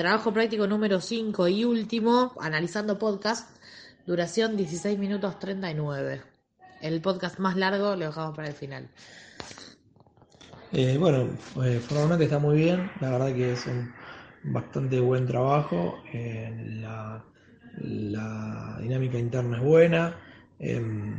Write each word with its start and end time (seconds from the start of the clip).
trabajo 0.00 0.32
práctico 0.32 0.66
número 0.66 0.98
5 0.98 1.48
y 1.48 1.62
último, 1.66 2.32
analizando 2.40 2.98
podcast, 2.98 3.54
duración 4.06 4.56
16 4.56 4.98
minutos 4.98 5.38
39. 5.38 6.22
El 6.80 7.02
podcast 7.02 7.38
más 7.38 7.54
largo 7.54 7.94
lo 7.96 8.06
dejamos 8.06 8.34
para 8.34 8.48
el 8.48 8.54
final. 8.54 8.88
Eh, 10.72 10.96
bueno, 10.98 11.28
eh, 11.62 11.82
formalmente 11.86 12.24
está 12.24 12.38
muy 12.38 12.56
bien, 12.56 12.90
la 13.02 13.10
verdad 13.10 13.34
que 13.34 13.52
es 13.52 13.66
un 13.66 13.92
bastante 14.42 14.98
buen 15.00 15.26
trabajo, 15.26 15.98
eh, 16.14 16.80
la, 16.80 17.22
dinámica 18.80 19.18
interna 19.18 19.58
es 19.58 19.62
buena, 19.62 20.16
em, 20.58 21.14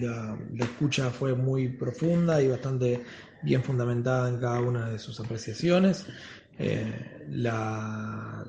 la, 0.00 0.38
escucha 0.60 1.10
fue 1.10 1.34
muy 1.34 1.66
profunda 1.66 2.40
y 2.40 2.46
bastante 2.46 3.02
bien 3.42 3.64
fundamentada 3.64 4.28
en 4.28 4.38
cada 4.38 4.60
una 4.60 4.88
de 4.88 5.00
sus 5.00 5.18
apreciaciones. 5.18 6.06
La, 7.28 8.44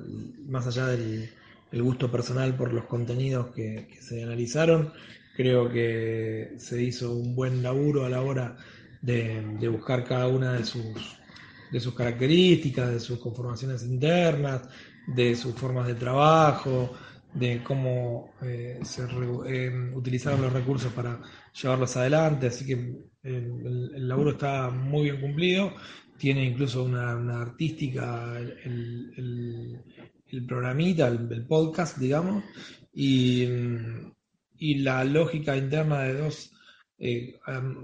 más 0.46 0.66
allá 0.66 0.86
del 0.86 1.30
el 1.72 1.82
gusto 1.82 2.10
personal 2.10 2.56
por 2.56 2.72
los 2.72 2.84
contenidos 2.84 3.48
que, 3.54 3.88
se 4.00 4.22
analizaron, 4.22 4.92
creo 5.36 5.70
que 5.70 6.54
se 6.58 6.82
hizo 6.82 7.12
un 7.12 7.34
buen 7.34 7.62
laburo 7.62 8.04
a 8.04 8.08
la 8.08 8.22
hora 8.22 8.56
de, 9.02 9.68
buscar 9.68 10.04
cada 10.04 10.28
una 10.28 10.54
de 10.54 10.64
sus, 10.64 11.18
de 11.70 11.80
sus 11.80 11.94
características, 11.94 12.92
de 12.92 13.00
sus 13.00 13.18
conformaciones 13.18 13.82
internas, 13.82 14.62
de 15.06 15.34
sus 15.36 15.54
formas 15.54 15.86
de 15.86 15.94
trabajo, 15.94 16.96
de 17.34 17.62
cómo 17.62 18.32
eh, 18.42 18.80
se 18.82 19.02
eh, 19.46 19.92
utilizaron 19.94 20.40
los 20.40 20.52
recursos 20.52 20.92
para 20.92 21.20
llevarlos 21.60 21.96
adelante. 21.96 22.46
Así 22.46 22.64
que 22.64 22.96
el, 23.22 24.08
laburo 24.08 24.30
está 24.30 24.70
muy 24.70 25.10
bien 25.10 25.20
cumplido. 25.20 25.74
Tiene 26.18 26.44
incluso 26.44 26.84
una, 26.84 27.40
artística 27.40 28.38
el, 28.38 29.82
el, 30.26 30.46
programita, 30.46 31.08
el, 31.08 31.46
podcast, 31.46 31.98
digamos, 31.98 32.44
y, 32.92 33.44
y 34.58 34.78
la 34.78 35.04
lógica 35.04 35.56
interna 35.56 36.02
de 36.02 36.14
dos 36.14 36.52
eh, 36.98 37.38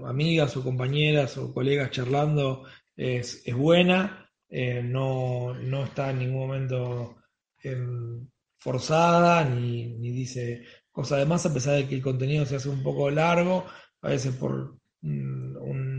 amigas 0.05 0.57
o 0.57 0.63
compañeras 0.63 1.37
o 1.37 1.53
colegas 1.53 1.91
charlando 1.91 2.65
es, 2.95 3.43
buena, 3.55 4.29
eh, 4.49 4.81
no, 4.83 5.53
no, 5.53 5.83
está 5.85 6.11
en 6.11 6.19
ningún 6.19 6.47
momento 6.47 7.15
em, 7.61 8.27
forzada 8.59 9.43
ni, 9.45 9.97
dice 10.11 10.63
cosas. 10.91 11.19
De 11.19 11.25
más, 11.25 11.45
a 11.45 11.53
pesar 11.53 11.75
de 11.75 11.87
que 11.87 11.95
el 11.95 12.01
contenido 12.01 12.45
se 12.45 12.55
hace 12.57 12.69
un 12.69 12.83
poco 12.83 13.09
largo, 13.09 13.65
a 14.01 14.09
veces 14.09 14.35
por 14.35 14.77
mm, 15.01 15.57
una 15.57 15.92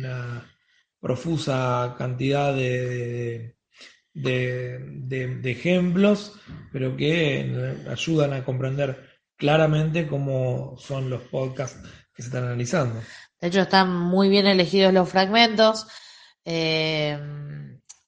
profusa 1.04 1.96
cantidad 1.98 2.54
de, 2.54 3.58
de, 4.14 5.50
ejemplos, 5.50 6.32
pero 6.72 6.96
que 6.96 7.84
ayudan 7.90 8.32
a 8.32 8.42
comprender 8.42 9.20
claramente 9.36 10.06
cómo 10.06 10.76
son 10.78 11.10
los 11.10 11.20
podcasts 11.24 11.78
que 12.14 12.22
se 12.22 12.28
están 12.28 12.44
analizando. 12.44 13.02
De 13.38 13.48
hecho, 13.48 13.60
están 13.60 13.94
muy 13.94 14.30
bien 14.30 14.46
elegidos 14.46 14.94
los 14.94 15.06
fragmentos. 15.06 15.86
Eh, 16.42 17.18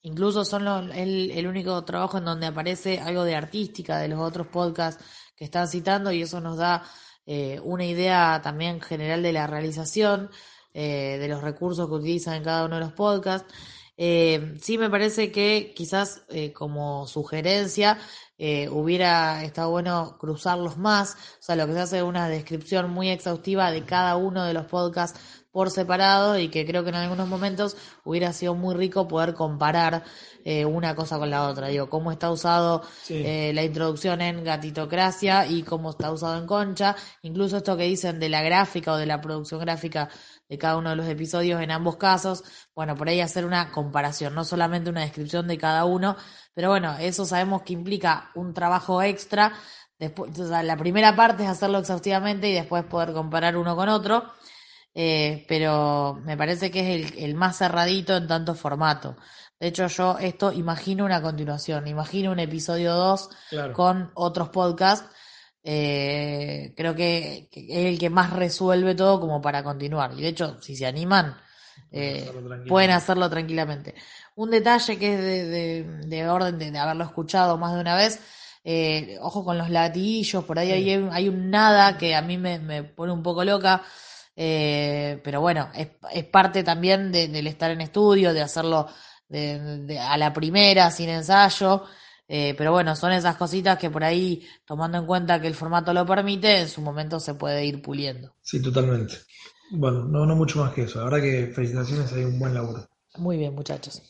incluso 0.00 0.47
son 0.47 0.91
el, 0.91 1.47
único 1.47 1.84
trabajo 1.84 2.16
en 2.16 2.25
donde 2.25 2.47
aparece 2.47 2.98
algo 2.98 3.25
de 3.25 3.36
artística 3.36 3.98
de 3.98 4.08
los 4.08 4.20
otros 4.20 4.47
podcasts 4.47 5.05
que 5.36 5.44
están 5.44 5.69
citando 5.69 6.12
y 6.12 6.22
eso 6.22 6.41
nos 6.41 6.56
da 6.56 6.83
eh, 7.27 7.60
una 7.62 7.84
idea 7.84 8.41
también 8.42 8.81
general 8.81 9.22
de 9.22 9.34
la 9.34 9.47
realización, 9.47 10.31
eh, 10.77 11.16
de 11.19 11.28
los 11.28 11.42
recursos 11.42 11.88
que 11.88 11.94
utilizan 11.94 12.34
en 12.34 12.44
cada 12.44 12.66
uno 12.66 12.77
de 12.77 12.82
los 12.82 12.92
podcasts. 12.92 13.52
sí 13.96 14.78
me 14.78 14.91
parece 14.91 15.32
que 15.32 15.72
quizás 15.74 16.22
como 16.55 17.06
sugerencia 17.06 17.98
eh, 18.38 18.69
hubiera 18.69 19.42
estado 19.44 19.70
bueno 19.70 20.19
cruzarlos 20.19 20.77
más, 20.77 21.14
o 21.14 21.42
sea, 21.42 21.56
lo 21.56 21.66
que 21.66 21.72
se 21.72 21.80
hace 21.80 21.97
es 21.98 22.02
una 22.02 22.28
descripción 22.28 22.91
muy 22.91 23.08
exhaustiva 23.08 23.70
de 23.70 23.86
cada 23.86 24.16
uno 24.16 24.44
de 24.44 24.52
los 24.52 24.66
podcasts 24.66 25.19
por 25.57 25.71
separado 25.71 26.39
y 26.39 26.50
que 26.50 26.67
creo 26.67 26.84
que 26.84 26.91
en 26.91 26.97
algunos 26.97 27.28
momentos 27.28 27.78
hubiera 28.05 28.34
sido 28.34 28.55
muy 28.55 28.75
rico 28.75 29.09
poder 29.09 29.33
comparar 29.33 30.05
eh, 30.44 30.67
una 30.67 30.94
cosa 30.94 31.19
con 31.19 31.31
la 31.31 31.49
otra. 31.49 31.69
Digo, 31.69 31.89
cómo 31.89 32.12
está 32.12 32.31
usado 32.31 32.83
eh, 33.09 33.53
la 33.55 33.62
introducción 33.62 34.21
en 34.21 34.45
Gatitocracia 34.45 35.47
y 35.47 35.62
cómo 35.62 35.93
está 35.93 36.12
usado 36.12 36.37
en 36.37 36.47
Concha. 36.47 36.95
Incluso 37.22 37.56
esto 37.56 37.75
que 37.75 37.84
dicen 37.84 38.21
de 38.21 38.28
la 38.28 38.43
gráfica 38.43 38.93
o 38.93 38.97
de 38.99 39.06
la 39.06 39.22
producción 39.22 39.59
gráfica 39.62 40.11
de 40.47 40.59
cada 40.59 40.77
uno 40.77 40.91
de 40.91 40.97
los 40.97 41.09
episodios 41.09 41.62
en 41.62 41.71
ambos 41.71 41.97
casos. 41.97 42.45
Bueno, 42.75 42.95
por 42.95 43.09
ahí 43.09 43.22
hacer 43.22 43.47
una 43.47 43.72
comparación, 43.72 44.34
no 44.34 44.45
solamente 44.45 44.91
una 44.91 45.00
descripción 45.00 45.49
de 45.49 45.56
cada 45.56 45.87
uno, 45.87 46.19
pero 46.53 46.69
bueno, 46.69 46.99
eso 46.99 47.25
sabemos 47.25 47.62
que 47.62 47.72
implica 47.72 48.31
un 48.34 48.53
trabajo 48.53 49.00
extra. 49.00 49.55
Después, 49.99 50.37
la 50.39 50.77
primera 50.77 51.16
parte 51.16 51.45
es 51.45 51.49
hacerlo 51.49 51.78
exhaustivamente 51.78 52.47
y 52.50 52.53
después 52.53 52.84
poder 52.84 53.15
comparar 53.15 53.56
uno 53.56 53.75
con 53.75 53.89
otro. 53.89 54.34
Eh, 54.99 55.45
pero 55.47 56.19
me 56.25 56.39
parece 56.39 56.71
que 56.71 57.03
es 57.03 57.12
el, 57.19 57.34
más 57.34 57.59
cerradito 57.59 58.17
en 58.17 58.27
tanto 58.27 58.55
formato. 58.55 59.17
De 59.61 59.69
hecho, 59.69 59.87
yo 59.89 60.19
esto 60.19 60.53
imagino 60.53 61.05
una 61.05 61.21
continuación, 61.21 61.87
imagino 61.87 62.33
un 62.33 62.39
episodio 62.39 62.95
2 62.95 63.31
con 63.75 64.11
otros 64.15 64.49
podcasts 64.49 65.07
eh, 65.69 66.73
creo 66.77 66.95
que, 66.95 67.49
es 67.51 67.87
el 67.87 67.99
que 67.99 68.09
más 68.09 68.33
resuelve 68.33 68.95
todo 68.95 69.19
como 69.19 69.43
para 69.43 69.65
continuar. 69.65 70.12
Y 70.17 70.23
de 70.23 70.29
hecho, 70.29 70.62
si 70.62 70.77
se 70.77 70.87
animan, 70.87 71.37
eh, 71.91 72.31
pueden 72.69 72.93
hacerlo 72.93 73.28
tranquilamente. 73.28 73.97
Un 74.37 74.51
detalle 74.51 74.97
que 74.97 75.15
es 75.15 76.09
de, 76.09 76.28
orden 76.28 76.57
de, 76.57 76.78
haberlo 76.78 77.03
escuchado 77.03 77.59
más 77.59 77.75
de 77.75 77.81
una 77.81 77.97
vez, 77.97 78.21
eh, 78.63 79.19
ojo 79.21 79.45
con 79.45 79.59
los 79.59 79.69
latillos, 79.69 80.45
por 80.45 80.57
ahí 80.57 80.71
hay, 80.71 81.28
un 81.28 81.51
nada 81.51 81.99
que 81.99 82.15
a 82.15 82.23
mí 82.23 82.39
me, 82.39 82.84
pone 82.84 83.13
un 83.13 83.25
poco 83.25 83.45
loca. 83.45 83.83
Pero 84.36 85.41
bueno, 85.41 85.70
es, 85.74 86.24
parte 86.26 86.62
también 86.62 87.10
del 87.10 87.47
estar 87.47 87.70
en 87.70 87.80
estudio, 87.80 88.34
de 88.34 88.42
hacerlo 88.42 88.86
a 90.00 90.19
la 90.19 90.32
primera, 90.32 90.91
sin 90.91 91.08
ensayo. 91.08 91.84
Eh, 92.28 92.54
pero 92.58 92.72
bueno, 92.72 92.97
son 92.97 93.12
esas 93.12 93.36
cositas 93.36 93.78
que 93.78 93.88
por 93.88 94.02
ahí, 94.02 94.47
tomando 94.64 94.98
en 94.98 95.06
cuenta 95.06 95.41
que 95.41 95.47
el 95.47 95.54
formato 95.54 95.92
lo 95.92 96.04
permite, 96.04 96.60
en 96.60 96.69
su 96.69 96.80
momento 96.80 97.20
se 97.20 97.34
puede 97.34 97.64
ir 97.64 97.80
puliendo. 97.80 98.34
Sí, 98.42 98.60
totalmente. 98.60 99.14
Bueno, 99.70 100.04
no, 100.04 100.26
no 100.26 100.34
mucho 100.34 100.58
más 100.58 100.72
que 100.72 100.82
eso. 100.82 101.00
Ahora 101.00 101.20
que 101.20 101.53
felicitaciones, 101.54 102.12
hay 102.12 102.24
un 102.24 102.38
buen 102.38 102.54
laburo. 102.54 102.88
Muy 103.16 103.36
bien, 103.36 103.54
muchachos. 103.54 104.03